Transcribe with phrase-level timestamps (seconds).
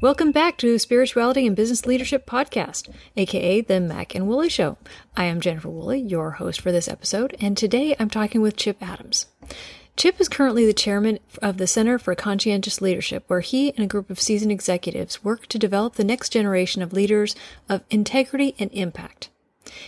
[0.00, 4.78] Welcome back to Spirituality and Business Leadership Podcast, aka the Mac and Woolley Show.
[5.16, 8.76] I am Jennifer Woolley, your host for this episode, and today I'm talking with Chip
[8.80, 9.26] Adams.
[9.98, 13.88] Chip is currently the chairman of the Center for Conscientious Leadership, where he and a
[13.88, 17.34] group of seasoned executives work to develop the next generation of leaders
[17.68, 19.28] of integrity and impact.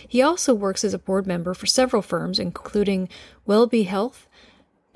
[0.05, 3.07] He also works as a board member for several firms, including
[3.47, 4.27] WellBe Health,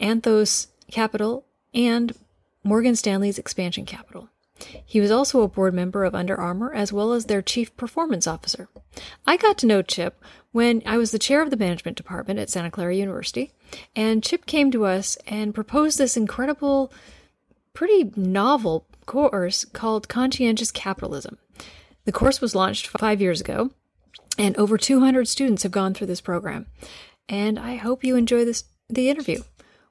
[0.02, 2.14] Anthos Capital, and
[2.66, 4.28] Morgan Stanley's Expansion Capital.
[4.86, 8.26] He was also a board member of Under Armour as well as their chief performance
[8.26, 8.70] officer.
[9.28, 12.50] I got to know Chip when I was the chair of the management department at
[12.50, 13.52] Santa Clara University,
[13.96, 16.94] and Chip came to us and proposed this incredible,
[17.74, 21.38] pretty novel course called Conscientious Capitalism.
[22.06, 23.72] The course was launched five years ago,
[24.38, 26.68] and over 200 students have gone through this program.
[27.28, 29.42] And I hope you enjoy this the interview.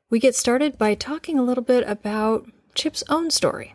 [0.09, 3.75] We get started by talking a little bit about Chip's own story.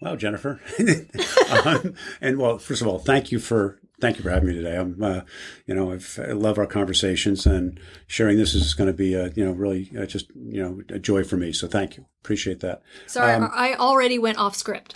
[0.00, 0.60] Wow, Jennifer.
[1.64, 4.76] um, and well, first of all, thank you for thank you for having me today.
[4.76, 5.20] I'm, uh,
[5.66, 9.30] you know, I've, i love our conversations and sharing this is going to be, a,
[9.30, 11.52] you know, really uh, just, you know, a joy for me.
[11.52, 12.06] So thank you.
[12.20, 12.82] Appreciate that.
[13.06, 14.94] Sorry, um, I already went off script.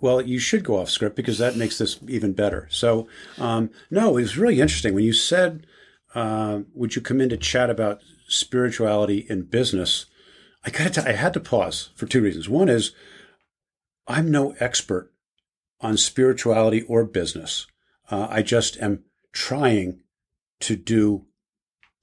[0.00, 2.66] Well, you should go off script because that makes this even better.
[2.70, 5.66] So, um, no, it was really interesting when you said,
[6.14, 10.04] uh, "Would you come in to chat about spirituality in business?"
[10.62, 12.50] I got I had to pause for two reasons.
[12.50, 12.92] One is
[14.06, 15.12] I'm no expert
[15.80, 17.66] on spirituality or business.
[18.10, 20.00] Uh, I just am trying
[20.60, 21.26] to do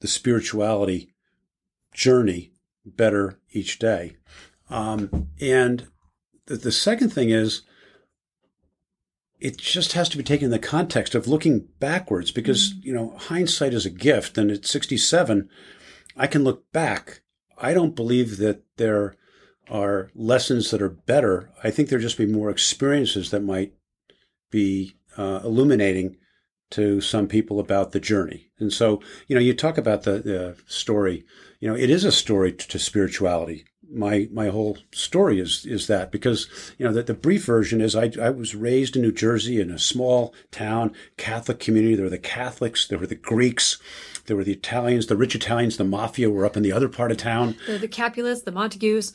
[0.02, 1.14] the spirituality
[1.94, 2.52] journey
[2.86, 4.18] better each day.
[4.70, 5.88] Um, and
[6.48, 7.62] the, the second thing is,
[9.40, 12.88] it just has to be taken in the context of looking backwards because, mm-hmm.
[12.88, 14.38] you know, hindsight is a gift.
[14.38, 15.50] And at 67,
[16.16, 17.22] I can look back.
[17.58, 19.16] I don't believe that there
[19.72, 21.50] are lessons that are better.
[21.64, 23.74] I think there'd just be more experiences that might
[24.52, 26.18] be uh, illuminating
[26.72, 28.50] to some people about the journey.
[28.60, 31.26] And so, you know, you talk about the, the story.
[31.60, 33.66] You know, it is a story to, to spirituality.
[33.94, 37.94] My my whole story is is that because you know that the brief version is
[37.94, 41.96] I I was raised in New Jersey in a small town Catholic community.
[41.96, 43.82] There were the Catholics, there were the Greeks,
[44.28, 47.12] there were the Italians, the rich Italians, the mafia were up in the other part
[47.12, 47.58] of town.
[47.68, 49.12] The, the Capulets, the Montagues.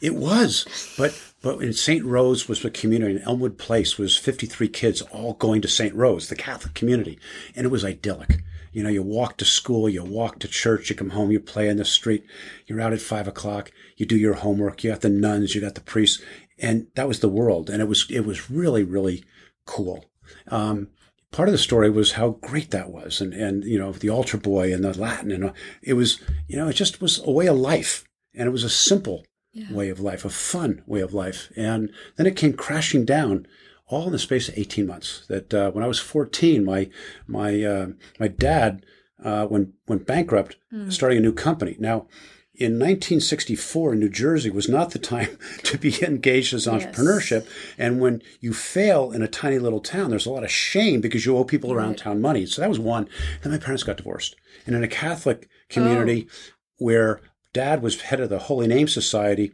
[0.00, 0.66] It was,
[0.96, 2.04] but but in St.
[2.04, 5.94] Rose was a community, and Elmwood Place was 53 kids all going to St.
[5.94, 7.18] Rose, the Catholic community,
[7.54, 8.42] and it was idyllic.
[8.72, 11.68] You know, you walk to school, you walk to church, you come home, you play
[11.68, 12.24] in the street,
[12.66, 15.74] you're out at five o'clock, you do your homework, you got the nuns, you got
[15.74, 16.22] the priests,
[16.58, 19.24] and that was the world, and it was it was really really
[19.66, 20.06] cool.
[20.48, 20.88] Um,
[21.32, 24.38] part of the story was how great that was, and and you know the altar
[24.38, 27.56] boy and the Latin, and it was you know it just was a way of
[27.56, 29.72] life, and it was a simple yeah.
[29.72, 31.50] way of life, a fun way of life.
[31.56, 33.46] And then it came crashing down
[33.90, 35.26] all in the space of 18 months.
[35.28, 36.88] That uh, when I was 14, my
[37.26, 37.86] my uh,
[38.18, 38.84] my dad
[39.22, 40.92] uh, went went bankrupt, mm.
[40.92, 41.76] starting a new company.
[41.78, 42.06] Now,
[42.54, 47.44] in 1964, New Jersey was not the time to be engaged as entrepreneurship.
[47.44, 47.74] Yes.
[47.78, 51.24] And when you fail in a tiny little town, there's a lot of shame because
[51.24, 51.98] you owe people around right.
[51.98, 52.46] town money.
[52.46, 53.08] So that was one.
[53.42, 54.36] Then my parents got divorced,
[54.66, 56.28] and in a Catholic community.
[56.30, 56.54] Oh.
[56.82, 57.20] Where
[57.52, 59.52] dad was head of the Holy Name Society,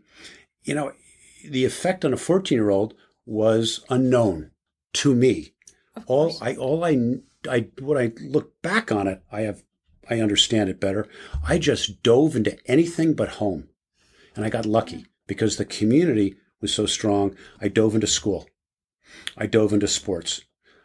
[0.63, 0.93] you know,
[1.45, 4.51] the effect on a 14 year old was unknown
[4.95, 5.53] to me.
[6.07, 7.17] All I, all I,
[7.49, 9.63] I, when I look back on it, I have,
[10.09, 11.09] I understand it better.
[11.47, 13.69] I just dove into anything but home.
[14.35, 17.35] And I got lucky because the community was so strong.
[17.61, 18.49] I dove into school.
[19.37, 20.43] I dove into sports.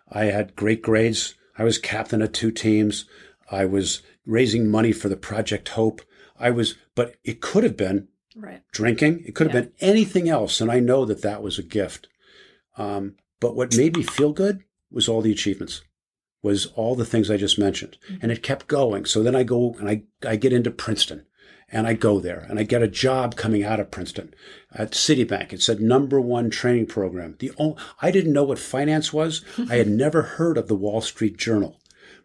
[0.09, 1.35] I had great grades.
[1.57, 3.05] I was captain of two teams.
[3.49, 6.01] I was raising money for the Project Hope.
[6.41, 8.61] I was, but it could have been right.
[8.71, 9.23] drinking.
[9.25, 9.69] It could have yeah.
[9.69, 10.59] been anything else.
[10.61, 12.07] And I know that that was a gift.
[12.77, 15.81] Um, but what made me feel good was all the achievements,
[16.41, 17.97] was all the things I just mentioned.
[18.05, 18.17] Mm-hmm.
[18.21, 19.05] And it kept going.
[19.05, 21.25] So then I go and I, I get into Princeton
[21.71, 24.33] and I go there and I get a job coming out of Princeton
[24.73, 25.53] at Citibank.
[25.53, 27.35] It said number one training program.
[27.39, 29.43] The only, I didn't know what finance was.
[29.69, 31.79] I had never heard of the Wall Street Journal,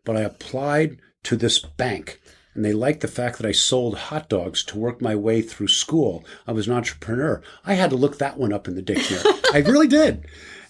[0.05, 2.21] but I applied to this bank
[2.57, 5.69] and they liked the fact that I sold hot dogs to work my way through
[5.69, 6.25] school.
[6.47, 7.43] I was an entrepreneur.
[7.67, 9.23] I had to look that one up in the dictionary.
[9.53, 10.27] I really did.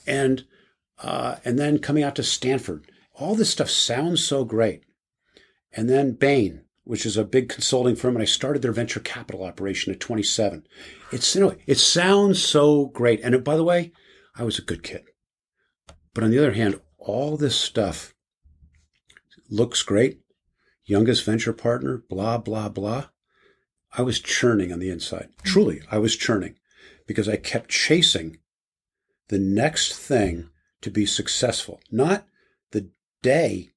[0.06, 0.44] And
[0.99, 4.85] uh, and then coming out to Stanford, all this stuff sounds so great.
[5.73, 9.44] And then Bain, which is a big consulting firm, and I started their venture capital
[9.44, 10.67] operation at 27.
[11.12, 13.21] It's you know, it sounds so great.
[13.21, 13.93] And by the way,
[14.35, 15.05] I was a good kid.
[16.15, 18.12] But on the other hand, all this stuff
[19.49, 20.21] looks great.
[20.87, 23.06] Youngest venture partner, blah, blah, blah.
[23.97, 25.29] I was churning on the inside.
[25.38, 25.44] Mm.
[25.44, 26.56] Truly, I was churning
[27.06, 28.38] because I kept chasing
[29.29, 30.49] the next thing
[30.83, 32.27] to be successful, not
[32.71, 32.91] the
[33.23, 33.71] day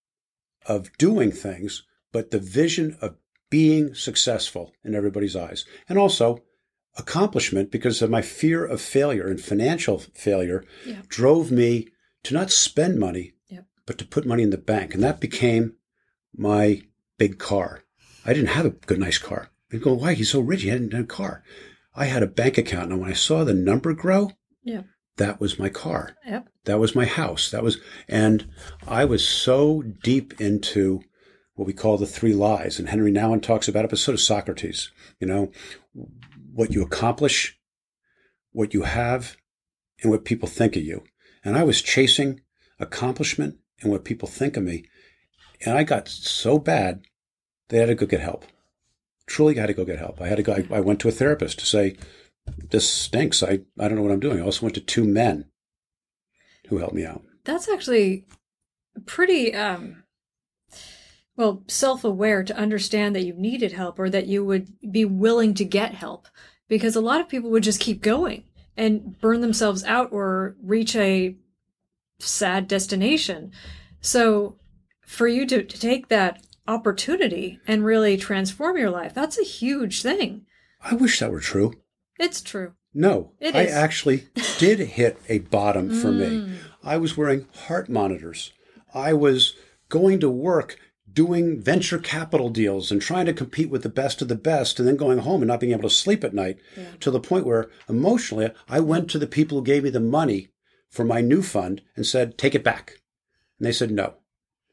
[0.66, 3.16] of doing things, but the vision of
[3.50, 5.66] being successful in everybody's eyes.
[5.88, 6.44] And also
[6.98, 11.02] accomplishment because of my fear of failure and financial failure Yeah.
[11.08, 11.88] drove me
[12.24, 13.66] to not spend money, Yep.
[13.86, 14.94] but to put money in the bank.
[14.94, 15.76] And that became
[16.36, 16.82] my
[17.20, 17.84] big car.
[18.26, 19.50] I didn't have a good, nice car.
[19.70, 20.14] They go, why?
[20.16, 20.64] He's so rich.
[20.64, 21.44] He hadn't done a car.
[21.96, 22.92] I had a bank account.
[22.92, 24.32] And when I saw the number grow,
[24.64, 24.84] Yeah.
[25.18, 26.16] that was my car.
[26.26, 26.48] Yep.
[26.66, 27.52] That was my house.
[27.52, 27.78] That was,
[28.08, 28.50] and
[28.88, 31.02] I was so deep into
[31.56, 32.80] what we call the three lies.
[32.80, 34.92] And Henri Nouwen talks about it, but so does Socrates.
[35.20, 35.52] You know,
[36.54, 37.58] what you accomplish,
[38.52, 39.36] what you have,
[40.02, 41.04] and what people think of you.
[41.44, 42.42] And I was chasing
[42.80, 44.86] accomplishment and what people think of me.
[45.66, 47.06] And I got so bad,
[47.70, 48.46] they had to go get help.
[49.26, 50.22] Truly had to go get help.
[50.22, 51.96] I had to go, I, I went to a therapist to say,
[52.72, 53.44] this stinks.
[53.44, 54.40] I, I don't know what I'm doing.
[54.40, 55.46] I also went to two men
[56.68, 57.24] who helped me out.
[57.44, 58.26] That's actually
[59.06, 60.04] pretty um
[61.40, 65.64] well, self-aware to understand that you needed help or that you would be willing to
[65.64, 66.28] get help
[66.68, 68.44] because a lot of people would just keep going
[68.76, 71.38] and burn themselves out or reach a
[72.20, 73.54] sad destination.
[74.02, 74.59] So
[75.10, 80.02] for you to, to take that opportunity and really transform your life, that's a huge
[80.02, 80.46] thing.
[80.82, 81.74] I wish that were true.
[82.20, 82.74] It's true.
[82.94, 83.72] No, It I is.
[83.74, 84.28] actually
[84.60, 86.26] did hit a bottom for me.
[86.26, 86.56] Mm.
[86.84, 88.52] I was wearing heart monitors.
[88.94, 89.56] I was
[89.90, 90.78] going to work
[91.12, 94.88] doing venture capital deals and trying to compete with the best of the best and
[94.88, 96.84] then going home and not being able to sleep at night Yeah.
[97.00, 100.50] to the point where emotionally I went to the people who gave me the money
[100.90, 102.94] for my new fund and said, take it back.
[103.58, 104.14] And they said, no,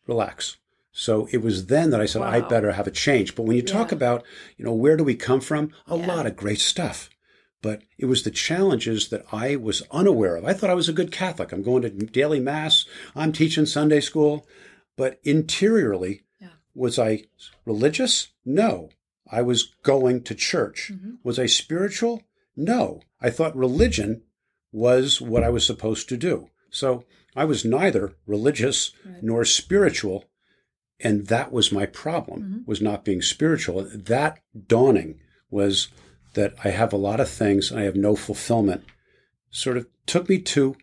[0.07, 0.57] relax.
[0.93, 2.49] So it was then that I said, I Wow.
[2.49, 3.35] better have a change.
[3.35, 4.25] But when you talk about,
[4.57, 5.73] you know, where do we come from?
[5.87, 6.07] A Yeah.
[6.07, 7.11] lot of great stuff.
[7.61, 10.45] But it was the challenges that I was unaware of.
[10.45, 11.53] I thought I was a good Catholic.
[11.53, 12.87] I'm going to daily mass.
[13.15, 14.47] I'm teaching Sunday school.
[14.97, 16.49] But interiorly, Yeah.
[16.75, 17.25] was I
[17.67, 18.29] religious?
[18.45, 18.89] No.
[19.31, 20.93] I was going to church.
[20.95, 21.19] Mhm.
[21.25, 22.23] Was I spiritual?
[22.57, 23.03] No.
[23.21, 24.23] I thought religion
[24.73, 26.49] was what I was supposed to do.
[26.77, 29.23] So I was neither religious Right.
[29.23, 30.25] nor spiritual.
[31.01, 32.67] And that was my problem, Mhm.
[32.69, 33.83] was not being spiritual.
[33.95, 35.21] That dawning
[35.51, 35.89] was
[36.35, 38.83] that I have a lot of things I have no fulfillment.
[39.51, 40.77] Sort of took me to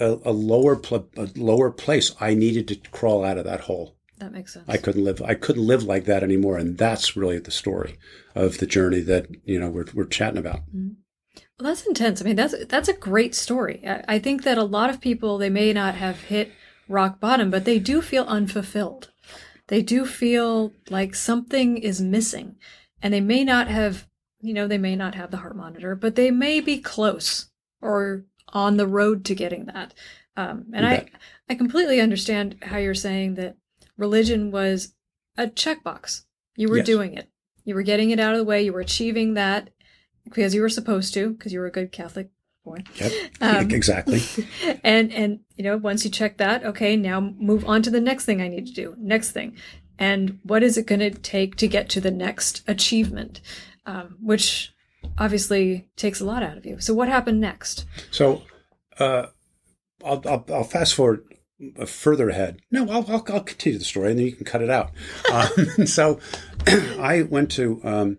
[0.00, 2.12] a, a lower pl- a lower place.
[2.18, 3.96] I needed to crawl out of that hole.
[4.18, 4.64] That makes sense.
[4.68, 5.20] I couldn't live.
[5.22, 7.98] I couldn't live like that anymore, and that's really the story
[8.34, 10.60] of the journey that you know we're we're chatting about.
[11.34, 12.20] Well, that's intense.
[12.20, 13.82] I mean, that's that's a great story.
[13.86, 16.52] I, I think that a lot of people they may not have hit
[16.88, 19.10] rock bottom, but they do feel unfulfilled.
[19.68, 22.56] They do feel like something is missing,
[23.00, 24.08] and they may not have,
[24.40, 27.50] you know, they may not have the heart monitor, but they may be close
[27.80, 29.94] or on the road to getting that.
[30.36, 31.06] Um, and I.
[31.48, 33.56] I completely understand how you're saying that
[33.98, 34.94] religion was
[35.36, 36.24] a checkbox.
[36.56, 36.86] You were Yes.
[36.86, 37.28] doing it.
[37.66, 38.62] You were getting it out of the way.
[38.62, 39.68] You were achieving that
[40.24, 42.30] because you were supposed to, because you were a good Catholic
[42.64, 42.78] boy.
[42.96, 44.22] Yep, Um, exactly.
[44.84, 48.24] And and you know, once you check that, okay, now move on to the next
[48.24, 48.94] thing I need to do.
[48.98, 49.56] Next thing,
[49.98, 53.40] and what is it going to take to get to the next achievement,
[53.86, 54.72] um, which
[55.18, 56.80] obviously takes a lot out of you.
[56.80, 57.84] So what happened next?
[58.10, 58.42] So,
[58.98, 59.26] uh,
[60.04, 61.24] I'll, I'll I'll fast forward
[61.78, 62.60] uh, further ahead.
[62.70, 64.90] No, I'll, I'll I'll continue the story, and then you can cut it out.
[65.32, 66.18] um, so,
[66.66, 67.80] I went to.
[67.84, 68.18] Um,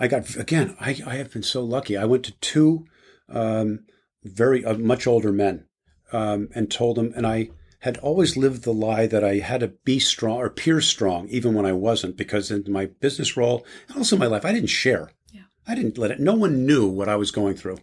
[0.00, 0.76] I got again.
[0.80, 1.96] I I have been so lucky.
[1.96, 2.86] I went to two
[3.28, 3.84] um,
[4.24, 5.66] very uh, much older men
[6.10, 9.68] um, and told them, and I had always lived the lie that I had to
[9.84, 13.96] be strong or appear strong, even when I wasn't, because in my business role and
[13.96, 15.12] also my life, I didn't share.
[15.32, 15.44] Yeah.
[15.66, 16.20] I didn't let it.
[16.20, 17.78] No one knew what I was going through.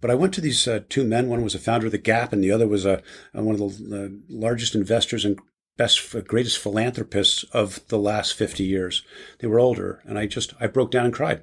[0.00, 1.28] But I went to these uh, two men.
[1.28, 3.02] One was a founder of the Gap, and the other was a,
[3.36, 5.38] uh, one of the uh, largest investors and
[5.76, 9.02] best, greatest philanthropists of the last fifty years.
[9.38, 11.42] They were older, and I just I broke down and cried.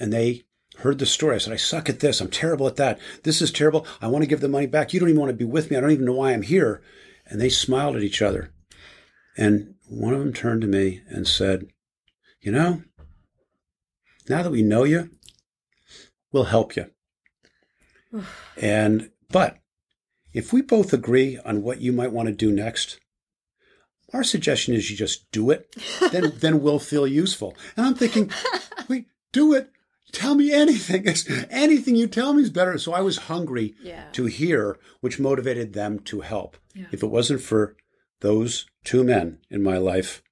[0.00, 0.42] And they
[0.78, 1.36] heard the story.
[1.36, 2.20] I said, "I suck at this.
[2.20, 2.98] I'm terrible at that.
[3.24, 3.86] This is terrible.
[4.00, 4.92] I want to give the money back.
[4.92, 5.76] You don't even want to be with me.
[5.76, 6.82] I don't even know why I'm here."
[7.26, 8.52] And they smiled at each other.
[9.36, 11.66] And one of them turned to me and said,
[12.40, 12.82] "You know,
[14.28, 15.10] now that we know you,
[16.32, 16.90] we'll help you."
[18.56, 19.58] And but
[20.32, 22.98] if we both agree on what you might want to do next,
[24.12, 25.74] Our suggestion is you just do it,
[26.12, 27.56] then then we'll feel useful.
[27.76, 28.30] And I'm thinking,
[28.88, 29.70] we do it.
[30.12, 31.06] Tell me anything.
[31.50, 32.76] Anything you tell me is better.
[32.78, 34.04] So I was hungry Yeah.
[34.12, 36.56] to hear, which motivated them to help.
[36.74, 36.86] Yeah.
[36.92, 37.76] If it wasn't for
[38.20, 40.22] those two men in my life,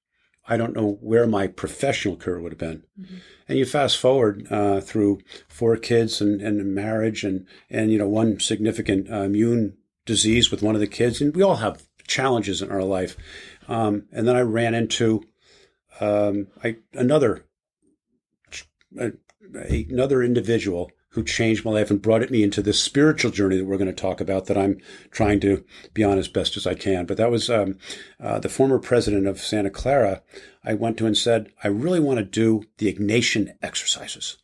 [0.47, 2.83] I don't know where my professional career would have been.
[2.99, 3.15] Mm-hmm.
[3.49, 8.07] And you fast forward uh, through four kids and, and marriage and, and, you know,
[8.07, 11.21] one significant uh, immune disease with one of the kids.
[11.21, 13.15] And we all have challenges in our life.
[13.67, 15.23] Um, and then I ran into
[15.99, 17.45] um, I, another
[18.99, 19.11] a,
[19.53, 23.77] another individual who changed my life and brought me into this spiritual journey that we're
[23.77, 24.79] going to talk about that I'm
[25.11, 27.05] trying to be on as best as I can.
[27.05, 27.77] But that was um,
[28.19, 30.21] uh, the former president of Santa Clara.
[30.63, 34.37] I went to and said, I really want to do the Ignatian exercises.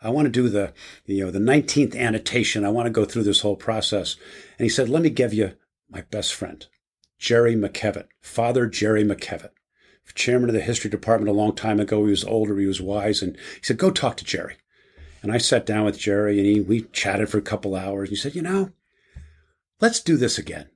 [0.00, 0.72] I want to do the,
[1.04, 2.64] you know, the 19th annotation.
[2.64, 4.16] I want to go through this whole process.
[4.58, 5.52] And he said, let me give you
[5.90, 6.66] my best friend,
[7.18, 9.50] Jerry McKevitt, Father Jerry McKevitt
[10.14, 12.04] chairman of the history department a long time ago.
[12.04, 14.56] He was older, he was wise, and he said, "Go talk to Jerry."
[15.22, 18.08] And I sat down with Jerry, and he, we chatted for a couple hours.
[18.08, 18.70] And he said, "You know,
[19.80, 20.68] let's do this again.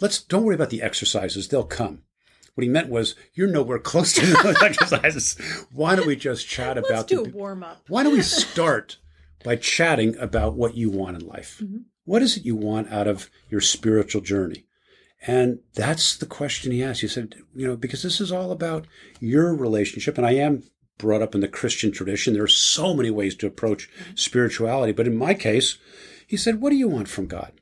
[0.00, 2.02] Let's don't worry about the exercises; they'll come."
[2.54, 5.36] What he meant was, "You're nowhere close to those exercises.
[5.72, 7.84] Why don't we just chat Let's about do the, a warm up.
[7.88, 8.98] why don't we start
[9.44, 11.60] by chatting about what you want in life?
[11.62, 11.78] Mm-hmm.
[12.04, 14.64] What is it you want out of your spiritual journey?
[15.26, 17.02] And that's the question he asked.
[17.02, 18.86] He said, you know, because this is all about
[19.20, 20.16] your relationship.
[20.16, 20.62] And I am
[20.98, 22.34] brought up in the Christian tradition.
[22.34, 24.92] There are so many ways to approach spirituality.
[24.92, 25.78] But in my case,
[26.26, 27.52] he said, what do you want from God?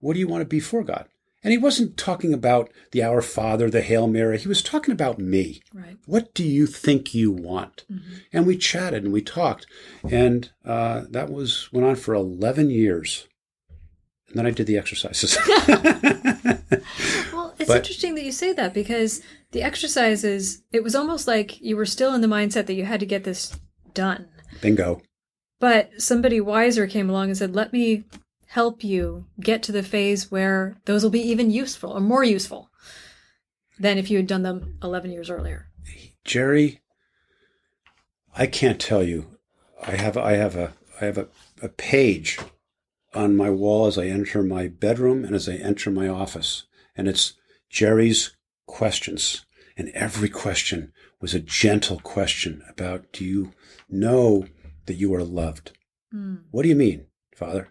[0.00, 1.08] What do you want to be for God?
[1.44, 4.38] And he wasn't talking about the Our Father, the Hail Mary.
[4.38, 5.60] He was talking about me.
[5.74, 5.96] Right.
[6.06, 7.84] What do you think you want?
[8.32, 9.66] And we chatted and we talked.
[10.08, 13.26] And uh, that was went on for 11 years.
[14.32, 15.36] And then I did the exercises.
[17.32, 19.20] Well, it's But- interesting that you say that because
[19.52, 23.00] the exercises, it was almost like you were still in the mindset that you had
[23.00, 23.58] to get this
[23.94, 24.28] done.
[24.62, 25.02] Bingo.
[25.60, 28.04] But somebody wiser came along and said, let me
[28.46, 32.70] help you get to the phase where those will be even useful or more useful
[33.78, 35.68] than if you had done them 11 years earlier.
[36.24, 36.80] Jerry,
[38.36, 39.36] I can't tell you.
[39.82, 41.28] I have I have a I have a,
[41.60, 42.38] a page
[43.14, 46.64] on my wall as I enter my bedroom and as I enter my office.
[46.96, 47.34] And it's
[47.68, 49.44] Jerry's questions.
[49.76, 53.52] And every question was a gentle question about do you
[53.88, 54.46] know
[54.86, 55.76] that you are loved?
[56.10, 56.36] Hmm.
[56.50, 57.68] What do you mean, Father?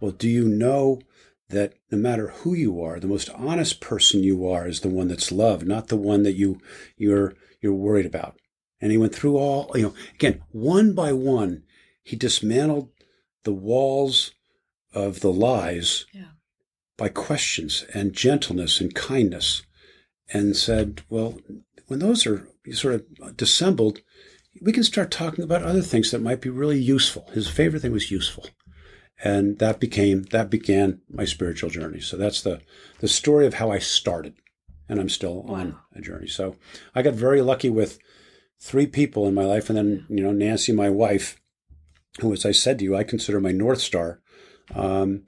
[0.00, 1.00] Well, do you know
[1.48, 5.08] that no matter who you are, the most honest person you are is the one
[5.08, 6.60] that's loved, not the one that you
[6.96, 8.38] you're you're worried about.
[8.80, 11.62] And he went through all, you know, again, one by one,
[12.02, 12.90] he dismantled
[13.44, 14.32] the walls
[14.94, 16.28] of the lies Yeah.
[16.96, 19.62] by questions and gentleness and kindness
[20.32, 21.38] and said, well,
[21.86, 24.00] when those are sort of dissembled,
[24.62, 27.28] we can start talking about other things that might be really useful.
[27.34, 28.46] His favorite thing was useful.
[29.22, 32.00] And that became that began my spiritual journey.
[32.00, 32.60] So that's the
[33.00, 34.34] the story of how I started.
[34.88, 36.26] And I'm still on a journey.
[36.28, 36.56] So
[36.94, 37.98] I got very lucky with
[38.60, 41.40] three people in my life and then, you know, Nancy, my wife,
[42.20, 44.20] who as I said to you, I consider my North Star.
[44.74, 45.24] Um,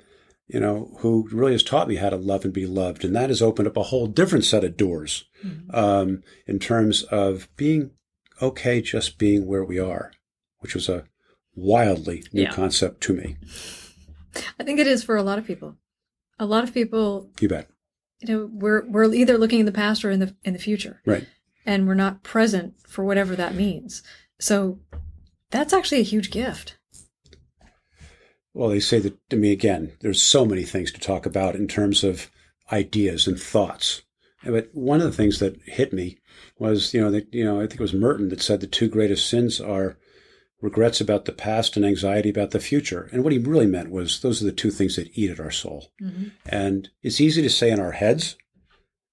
[0.48, 3.04] you know, who really has taught me how to love and be loved.
[3.04, 5.24] And that has opened up a whole different set of doors
[5.70, 7.90] um, in terms of being
[8.40, 10.12] okay just being where we are,
[10.60, 11.04] which was a
[11.56, 12.52] wildly new Yeah.
[12.52, 13.36] concept to me.
[14.60, 15.76] I think it is for a lot of people.
[16.38, 17.68] A lot of people, You bet.
[18.20, 21.00] you know, we're we're either looking in the past or in the in the future.
[21.06, 21.26] Right.
[21.64, 24.02] And we're not present for whatever that means.
[24.38, 24.78] So
[25.50, 26.76] that's actually a huge gift.
[28.56, 31.68] Well, they say that to me again, there's so many things to talk about in
[31.68, 32.30] terms of
[32.72, 34.00] ideas and thoughts.
[34.42, 36.18] But one of the things that hit me
[36.58, 38.88] was, you know, that, you know, I think it was Merton that said the two
[38.88, 39.98] greatest sins are
[40.62, 43.10] regrets about the past and anxiety about the future.
[43.12, 45.50] And what he really meant was those are the two things that eat at our
[45.50, 45.92] soul.
[46.02, 46.28] Mm-hmm.
[46.46, 48.36] And it's easy to say in our heads,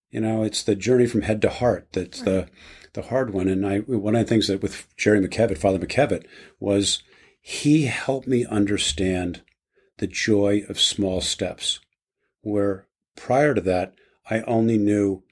[0.09, 2.47] you know, it's the journey from head to heart that's the
[2.93, 3.49] the hard one.
[3.49, 6.25] And I one of the things that with Jerry McKevitt, Father McKevitt,
[6.61, 7.03] was
[7.45, 9.41] he helped me understand
[9.97, 11.81] the joy of small steps.
[12.41, 13.95] Where prior to that,
[14.29, 15.23] I only knew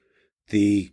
[0.50, 0.92] the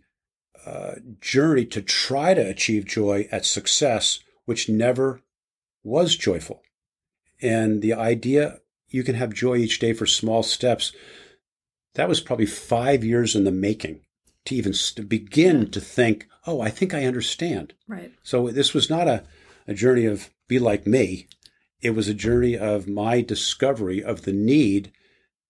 [0.64, 5.20] uh, journey to try to achieve joy at success, which never
[5.84, 6.62] was joyful.
[7.42, 10.90] And the idea you can have joy each day for small steps,
[11.94, 14.00] that was probably five years in the making
[14.46, 14.72] to even
[15.06, 17.74] begin to think, oh, I think I understand.
[17.86, 18.10] Right.
[18.22, 19.24] So this was not a,
[19.66, 21.28] a journey of be like me.
[21.80, 24.92] It was a journey of my discovery of the need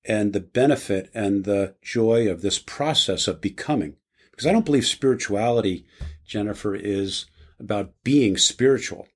[0.05, 3.97] and the benefit and the joy of this process of becoming.
[4.31, 5.87] Because I don't believe spirituality,
[6.25, 7.26] Jennifer, is
[7.59, 9.09] about being spiritual.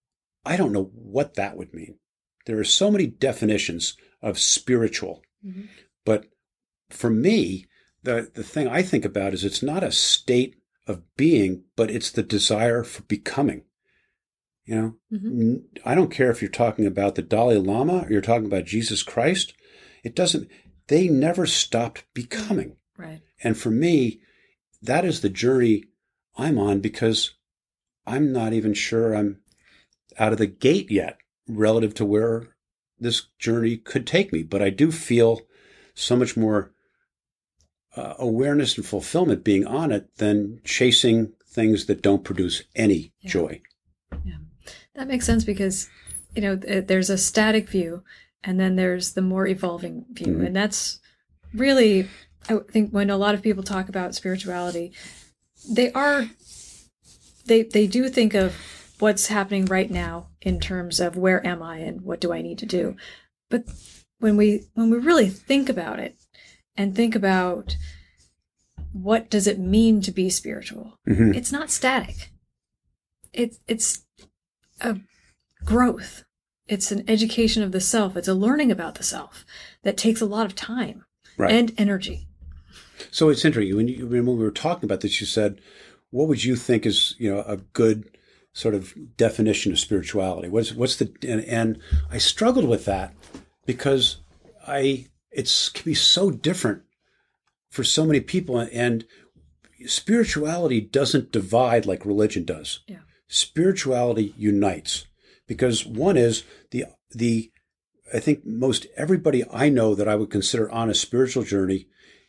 [0.44, 1.98] I don't know what that would mean.
[2.46, 5.22] There are so many definitions of spiritual.
[5.44, 5.62] Mm-hmm.
[6.04, 6.26] But
[6.90, 7.66] for me,
[8.02, 12.10] the, the thing I think about is it's not a state of being, but it's
[12.10, 13.62] the desire for becoming.
[14.64, 15.54] You know, mm-hmm.
[15.84, 19.02] I don't care if you're talking about the Dalai Lama or you're talking about Jesus
[19.02, 19.52] Christ.
[20.02, 20.48] It doesn't,
[20.88, 22.76] they never stopped becoming.
[22.96, 23.20] Right.
[23.42, 24.20] And for me,
[24.80, 25.84] that is the journey
[26.36, 27.34] I'm on because
[28.06, 29.40] I'm not even sure I'm
[30.18, 31.18] out of the gate yet
[31.48, 32.48] relative to where
[32.98, 34.42] this journey could take me.
[34.42, 35.42] But I do feel
[35.94, 36.72] so much more
[37.96, 43.30] uh, awareness and fulfillment being on it than chasing things that don't produce any yeah.
[43.30, 43.60] joy.
[44.94, 45.88] That makes sense because
[46.34, 48.02] you know there's a static view,
[48.42, 50.46] and then there's the more evolving view, mm-hmm.
[50.46, 51.00] and that's
[51.52, 52.08] really
[52.48, 54.92] I think when a lot of people talk about spirituality,
[55.68, 56.28] they are
[57.46, 58.54] they they do think of
[58.98, 62.58] what's happening right now in terms of where am I and what do I need
[62.58, 62.96] to do.
[63.50, 63.64] But
[64.18, 66.16] when we when we really think about it
[66.76, 67.76] and think about
[68.92, 71.34] what does it mean to be spiritual, mm-hmm.
[71.34, 72.30] it's not static.
[73.32, 74.04] It's it's
[74.84, 75.00] a
[75.64, 76.24] growth.
[76.66, 78.16] It's an education of the self.
[78.16, 79.44] It's a learning about the self
[79.82, 81.04] that takes a lot of time
[81.36, 81.52] right.
[81.52, 82.26] and energy.
[83.10, 83.76] So it's interesting.
[83.76, 85.60] When, you, when we were talking about this, you said,
[86.10, 88.16] "What would you think is you know a good
[88.52, 90.48] sort of definition of spirituality?
[90.48, 91.78] What's what's the and, and
[92.10, 93.14] I struggled with that
[93.66, 94.18] because
[94.66, 96.82] I it's can be so different
[97.68, 99.04] for so many people and
[99.86, 102.80] spirituality doesn't divide like religion does.
[102.86, 102.98] Yeah.
[103.28, 105.06] Spirituality unites
[105.46, 107.50] because one is the the
[108.12, 111.86] I think most everybody I know that I would consider on a spiritual journey,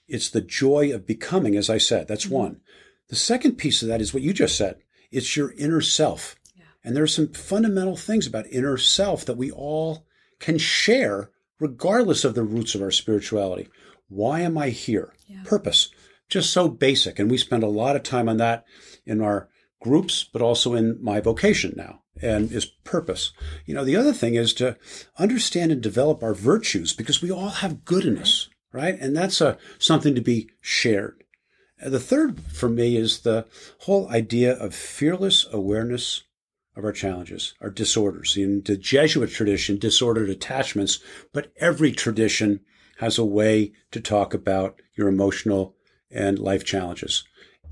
[0.08, 2.08] it's the joy of becoming, as I said.
[2.08, 2.36] That's mm-hmm.
[2.36, 2.62] one.
[3.10, 4.78] The second piece of that is what you just said.
[5.12, 6.36] It's your inner self.
[6.56, 6.64] Yeah.
[6.84, 10.06] And there are some fundamental things about inner self that we all
[10.40, 13.70] can share regardless of the roots of our spirituality.
[14.08, 15.14] Why am I here?
[15.28, 15.44] Yeah.
[15.46, 15.90] Purpose.
[16.30, 17.20] Just so basic.
[17.20, 18.66] And we spend a lot of time on that
[19.06, 19.50] in our
[19.82, 23.32] groups, but also in my vocation now and is purpose.
[23.66, 24.78] You know, the other thing is to
[25.18, 28.98] understand and develop our virtues because we all have good in us, right?
[29.00, 31.24] And that's a, something to be shared.
[31.86, 33.46] The third for me is the
[33.80, 36.24] whole idea of fearless awareness
[36.76, 38.38] of our challenges, our disorders.
[38.38, 41.00] In the Jesuit tradition, disordered attachments,
[41.34, 42.62] but every tradition
[43.00, 45.76] has a way to talk about your emotional
[46.10, 47.26] and life challenges.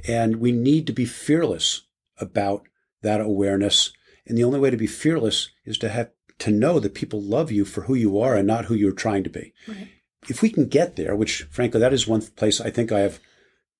[0.06, 1.84] And we need to be fearless
[2.24, 2.64] about
[3.04, 3.94] that awareness.
[4.26, 6.10] And the only way to be fearless is to have
[6.40, 9.24] to know that people love you for who you are and not who you're trying
[9.24, 9.54] to be.
[9.68, 9.90] Right.
[10.28, 13.20] If we can get there, which frankly, that is one place I think I have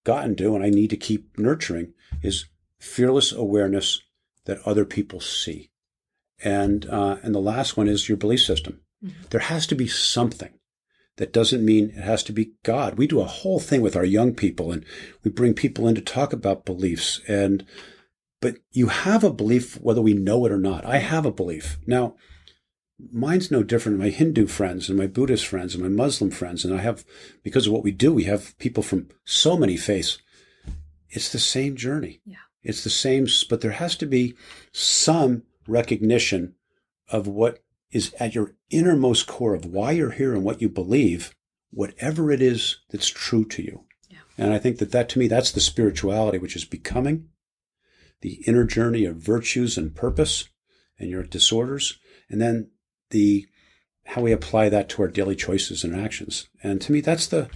[0.04, 2.46] gotten to and I need to keep nurturing, is
[2.78, 4.02] fearless awareness
[4.46, 5.72] that other people see.
[6.44, 8.82] And, uh, and the last one is your belief system.
[9.04, 9.24] Mm-hmm.
[9.30, 10.54] There has to be something.
[11.18, 12.98] That doesn't mean it has to be God.
[12.98, 14.84] We do a whole thing with our young people and
[15.24, 17.22] we bring people in to talk about beliefs.
[17.28, 17.66] And,
[18.44, 20.86] but you have a belief whether we know it or not.
[20.86, 21.80] I have a belief.
[21.88, 22.18] Now,
[23.10, 26.66] mine's no different than my Hindu friends and my Buddhist friends and my Muslim friends.
[26.66, 27.06] And I have,
[27.42, 30.18] because of what we do, we have people from so many faiths.
[31.10, 32.20] It's the same journey.
[32.26, 32.36] Yeah.
[32.64, 34.36] It's the same, but there has to be
[34.74, 36.56] some recognition
[37.08, 41.34] of what is at your innermost core of why you're here and what you believe,
[41.72, 43.86] whatever it is that's true to you.
[44.10, 44.18] Yeah.
[44.38, 47.30] And I think that that to me, that's the spirituality, which is becoming
[48.24, 50.50] the inner journey of virtues and purpose
[50.98, 52.00] and your disorders.
[52.30, 52.72] And then
[53.10, 53.46] the,
[54.06, 56.48] how we apply that to our daily choices and actions.
[56.64, 57.50] And to me, that's the,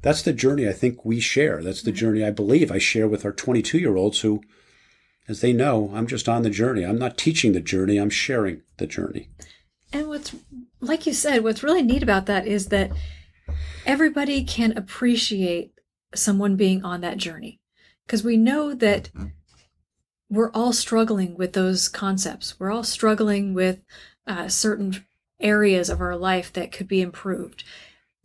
[0.00, 1.62] that's the journey I think we share.
[1.62, 1.98] That's the mm-hmm.
[1.98, 4.40] journey I believe I share with our 22 year olds who,
[5.28, 6.82] as they know, I'm just on the journey.
[6.82, 9.28] I'm not teaching the journey, I'm sharing the journey.
[9.92, 10.34] And what's,
[10.80, 12.90] like you said, what's really neat about that is that
[13.84, 15.72] everybody can appreciate
[16.14, 17.60] someone being on that journey.
[18.06, 19.26] Because we know that mm-hmm.
[20.28, 22.58] We're all struggling with those concepts.
[22.58, 23.80] We're all struggling with
[24.26, 25.04] uh, certain
[25.40, 27.64] areas of our life that could be improved.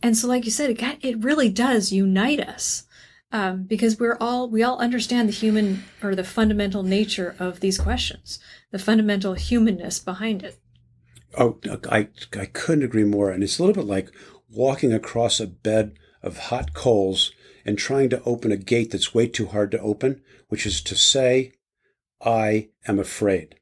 [0.01, 2.85] And so, like you said, it, it really does unite us
[3.31, 7.77] um, because we're all we all understand the human or the fundamental nature of these
[7.77, 8.39] questions,
[8.71, 10.57] the fundamental humanness behind it.
[11.37, 11.59] Oh,
[11.89, 13.29] I I couldn't agree more.
[13.31, 14.09] And it's a little bit like
[14.49, 17.31] walking across a bed of hot coals
[17.63, 20.95] and trying to open a gate that's way too hard to open, which is to
[20.95, 21.53] say,
[22.23, 23.55] I am afraid.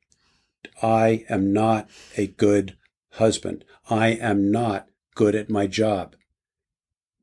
[0.82, 2.78] I am not a good
[3.13, 3.65] husband.
[3.89, 6.15] I am not good at my job.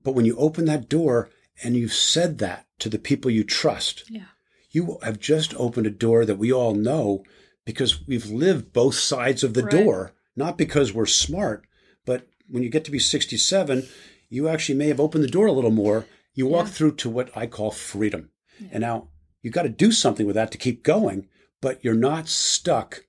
[0.03, 1.31] But when you open that door,
[1.62, 4.27] and you've said that to the people you trust, Yeah.
[4.70, 7.25] you have just opened a door that we all know
[7.64, 9.72] because we've lived both sides of the Right.
[9.72, 11.66] door, not because we're smart,
[12.05, 13.88] but when you get to be 67,
[14.29, 16.07] you actually may have opened the door a little more.
[16.35, 16.72] You walk Yeah.
[16.72, 18.31] through to what I call freedom.
[18.70, 19.09] And now
[19.46, 21.28] you got to do something with that to keep going,
[21.62, 23.04] but you're not stuck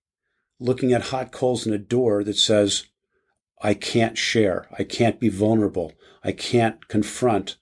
[0.60, 2.86] looking at hot coals in a door that says,
[3.60, 4.68] I can't share.
[4.78, 5.94] I can't be vulnerable.
[6.24, 7.58] I can't confront.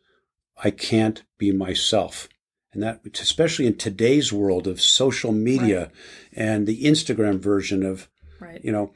[0.62, 2.28] I can't be myself.
[2.74, 5.90] And that, especially in today's world of social media
[6.34, 8.10] and the Instagram version of,
[8.42, 8.60] Right.
[8.62, 8.92] you know,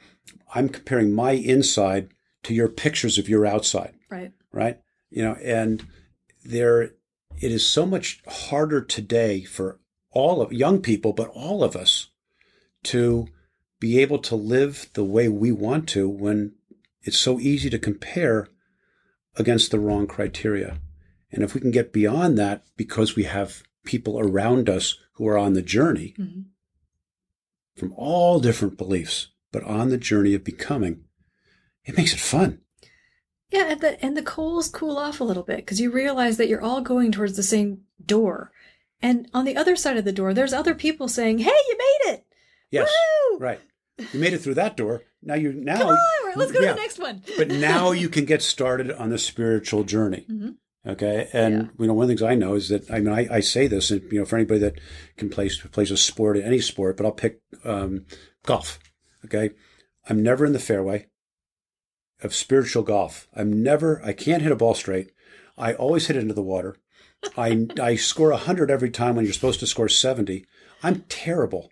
[0.53, 2.09] I'm comparing my inside
[2.43, 4.33] to your pictures of your outside Right.
[4.51, 4.77] right?
[5.09, 5.87] You know, and
[6.43, 6.95] there,
[7.39, 9.79] it is so much harder today for
[10.11, 12.09] all of young people, but all of us,
[12.83, 13.27] to
[13.79, 16.53] be able to live the way we want to when
[17.03, 18.47] it's so easy to compare
[19.35, 20.79] against the wrong criteria.
[21.31, 25.37] And if we can get beyond that because we have people around us who are
[25.37, 26.45] on the journey Mhm.
[27.75, 31.05] from all different beliefs, but on the journey of becoming,
[31.85, 32.61] it makes it fun.
[33.51, 36.47] Yeah, and the and the coals cool off a little bit because you realize that
[36.47, 38.51] you're all going towards the same door,
[39.01, 42.13] and on the other side of the door, there's other people saying, "Hey, you made
[42.13, 42.25] it!
[42.69, 42.89] Yes.
[43.31, 43.39] Woo!
[43.39, 43.59] Right.
[44.13, 45.01] You made it through that door.
[45.23, 45.97] Now you now Come on,
[46.35, 46.69] let's go yeah.
[46.69, 50.25] to the next one." but now you can get started on the spiritual journey.
[50.29, 50.55] Mhm.
[50.85, 51.67] Okay, and Yeah.
[51.79, 53.65] you know one of the things I know is that I mean I, I say
[53.65, 54.79] this, and you know for anybody that
[55.17, 58.05] can play plays a sport, in any sport, but I'll pick um,
[58.45, 58.79] golf.
[59.25, 59.49] Okay,
[60.07, 61.07] I'm never in the fairway
[62.21, 63.27] of spiritual golf.
[63.35, 64.01] I'm never.
[64.03, 65.11] I can't hit a ball straight.
[65.57, 66.77] I always hit it into the water.
[67.37, 70.45] I I score hundred every time when you're supposed to score seventy.
[70.81, 71.71] I'm terrible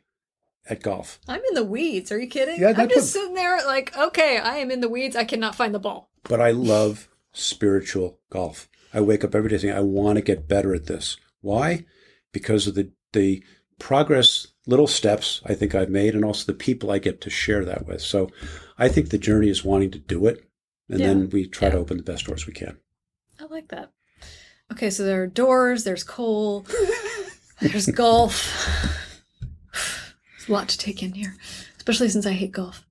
[0.70, 1.20] at golf.
[1.28, 2.12] I'm in the weeds.
[2.12, 2.60] Are you kidding?
[2.60, 5.16] Yeah, I'm just sitting there like, okay, I am in the weeds.
[5.16, 6.10] I cannot find the ball.
[6.24, 8.68] but I love spiritual golf.
[8.94, 11.16] I wake up every day saying I want to get better at this.
[11.42, 11.86] Why?
[12.34, 13.44] Because of the the
[13.80, 17.66] progress, little steps I think I've made, and also the people I get to share
[17.66, 18.02] that with.
[18.02, 18.30] So
[18.78, 20.44] I think the journey is wanting to do it,
[20.90, 21.08] and Yeah.
[21.08, 22.78] then we try to open the best doors we can.
[23.40, 23.92] I like that.
[24.72, 25.84] Okay, so there are doors.
[25.84, 26.66] There's coal.
[27.62, 28.54] there's golf.
[29.72, 31.36] There's a lot to take in here,
[31.78, 32.86] especially since I hate golf.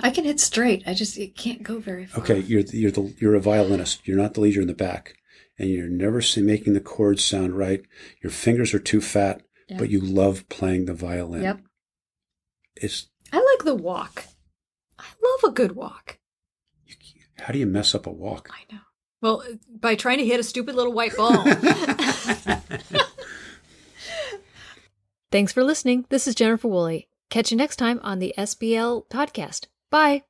[0.00, 0.82] I can hit straight.
[0.86, 2.22] I just it can't go very far.
[2.22, 4.06] Okay, you're the, you're the you're a violinist.
[4.06, 5.14] You're not the leader in the back,
[5.58, 7.82] and you're never making the chords sound right.
[8.22, 9.78] Your fingers are too fat, Yeah.
[9.78, 11.42] but you love playing the violin.
[11.42, 11.60] Yep.
[12.76, 14.24] It's I like the walk.
[14.98, 16.18] I love a good walk.
[17.38, 18.50] how do you mess up a walk?
[18.52, 18.80] I know.
[19.20, 21.44] Well, uh, by trying to hit a stupid little white ball.
[25.30, 26.04] Thanks for listening.
[26.10, 27.08] This is Jennifer Woolley.
[27.30, 29.66] Catch you next time on the SBL podcast.
[29.90, 30.22] Bye.